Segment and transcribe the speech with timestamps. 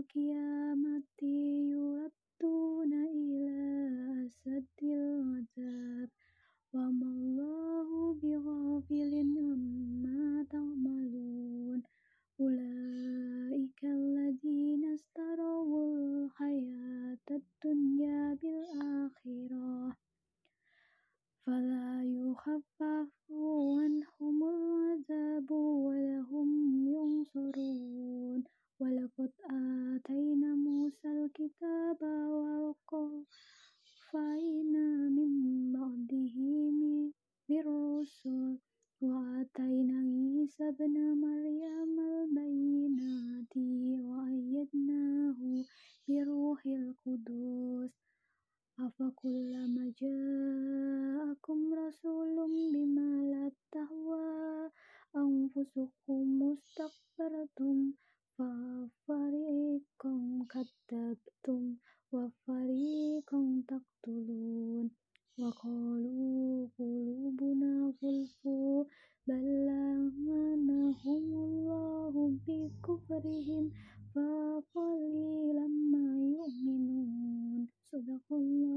[0.00, 1.22] القيامة
[1.72, 3.58] يردون إلى
[4.26, 6.08] أشد العذاب.
[6.72, 11.82] وما الله بغافل عما تعملون.
[12.40, 19.96] أولئك الذين اشتروا الحياة الدنيا بالآخرة.
[21.46, 24.19] فلا يخفف عنهم
[31.29, 32.01] موسى الكتاب
[34.11, 35.31] وقفينا من
[35.73, 36.37] بعده
[37.49, 38.57] بالرسل
[39.01, 43.53] وآتينا عيسى ابن مريم البينات
[44.07, 45.39] وأيدناه
[46.07, 47.93] بروح القدس
[48.79, 52.35] أفكلما جاءكم رسول
[52.73, 54.71] بما لا تهوى
[55.15, 56.98] أنفسكم استكبرتم
[62.12, 64.90] وفريقا تقتلون
[65.38, 68.48] وقالوا قلوبنا غلف
[69.26, 70.70] بل لعنهم
[71.46, 72.12] الله
[72.46, 73.70] بكفرهم
[74.14, 77.68] فقليلا ما يؤمنون.
[77.92, 78.69] صدق الله.